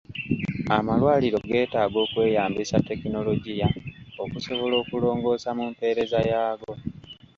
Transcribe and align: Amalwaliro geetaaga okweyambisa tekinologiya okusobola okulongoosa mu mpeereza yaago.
Amalwaliro 0.77 1.37
geetaaga 1.49 1.97
okweyambisa 2.05 2.77
tekinologiya 2.87 3.67
okusobola 4.23 4.75
okulongoosa 4.81 5.49
mu 5.57 5.63
mpeereza 5.71 6.19
yaago. 6.29 6.71